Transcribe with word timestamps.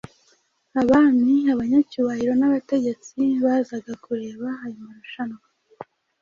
abami, 0.81 1.35
abanyacyubahiro 1.53 2.33
n’abategetsi 2.37 3.19
bazaga 3.43 3.93
kureba 4.05 4.47
ayo 4.65 4.77
marushanwa. 4.87 5.43